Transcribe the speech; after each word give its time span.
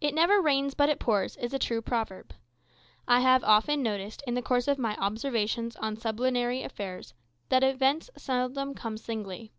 "It 0.00 0.14
never 0.14 0.40
rains 0.40 0.74
but 0.74 0.88
it 0.90 1.00
pours," 1.00 1.36
is 1.38 1.52
a 1.52 1.58
true 1.58 1.82
proverb. 1.82 2.34
I 3.08 3.18
have 3.18 3.42
often 3.42 3.82
noticed, 3.82 4.22
in 4.24 4.34
the 4.34 4.42
course 4.42 4.68
of 4.68 4.78
my 4.78 4.94
observations 4.94 5.74
on 5.74 5.96
sublunary 5.96 6.62
affairs, 6.62 7.14
that 7.48 7.64
events 7.64 8.10
seldom 8.16 8.74
come 8.76 8.96
singly. 8.96 9.50